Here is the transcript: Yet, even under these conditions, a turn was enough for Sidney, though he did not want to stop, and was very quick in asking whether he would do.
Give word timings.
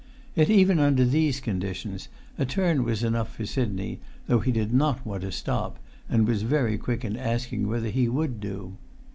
Yet, 0.33 0.49
even 0.49 0.79
under 0.79 1.05
these 1.05 1.39
conditions, 1.39 2.07
a 2.35 2.43
turn 2.43 2.83
was 2.83 3.03
enough 3.03 3.35
for 3.35 3.45
Sidney, 3.45 3.99
though 4.25 4.39
he 4.39 4.51
did 4.51 4.73
not 4.73 5.05
want 5.05 5.21
to 5.21 5.31
stop, 5.31 5.77
and 6.09 6.27
was 6.27 6.41
very 6.41 6.75
quick 6.79 7.05
in 7.05 7.15
asking 7.15 7.67
whether 7.67 7.89
he 7.89 8.09
would 8.09 8.39
do. 8.39 8.77